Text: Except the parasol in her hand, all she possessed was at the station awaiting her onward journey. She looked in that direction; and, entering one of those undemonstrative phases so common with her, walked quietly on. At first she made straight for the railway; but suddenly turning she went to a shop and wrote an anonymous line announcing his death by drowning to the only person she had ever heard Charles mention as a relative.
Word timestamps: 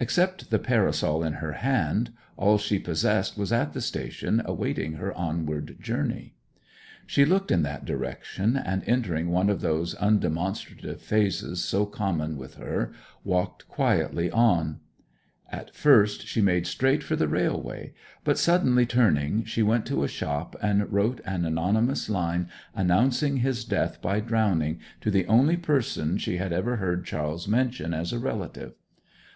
Except 0.00 0.50
the 0.50 0.58
parasol 0.58 1.22
in 1.22 1.34
her 1.34 1.52
hand, 1.52 2.10
all 2.36 2.58
she 2.58 2.80
possessed 2.80 3.38
was 3.38 3.52
at 3.52 3.74
the 3.74 3.80
station 3.80 4.42
awaiting 4.44 4.94
her 4.94 5.16
onward 5.16 5.76
journey. 5.80 6.34
She 7.06 7.24
looked 7.24 7.52
in 7.52 7.62
that 7.62 7.84
direction; 7.84 8.56
and, 8.56 8.82
entering 8.88 9.28
one 9.30 9.48
of 9.48 9.60
those 9.60 9.94
undemonstrative 10.00 10.98
phases 11.00 11.62
so 11.62 11.86
common 11.86 12.36
with 12.36 12.54
her, 12.56 12.90
walked 13.22 13.68
quietly 13.68 14.32
on. 14.32 14.80
At 15.48 15.76
first 15.76 16.26
she 16.26 16.40
made 16.40 16.66
straight 16.66 17.04
for 17.04 17.14
the 17.14 17.28
railway; 17.28 17.94
but 18.24 18.36
suddenly 18.36 18.84
turning 18.84 19.44
she 19.44 19.62
went 19.62 19.86
to 19.86 20.02
a 20.02 20.08
shop 20.08 20.56
and 20.60 20.92
wrote 20.92 21.20
an 21.24 21.44
anonymous 21.44 22.10
line 22.10 22.48
announcing 22.74 23.36
his 23.36 23.64
death 23.64 24.02
by 24.02 24.18
drowning 24.18 24.80
to 25.02 25.10
the 25.12 25.24
only 25.26 25.56
person 25.56 26.18
she 26.18 26.36
had 26.38 26.52
ever 26.52 26.78
heard 26.78 27.04
Charles 27.06 27.46
mention 27.46 27.94
as 27.94 28.12
a 28.12 28.18
relative. 28.18 28.74